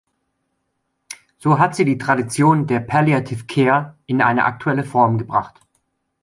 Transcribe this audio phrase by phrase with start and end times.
[1.37, 5.59] So hat sie die Tradition der Palliative Care in eine aktuelle Form gebracht.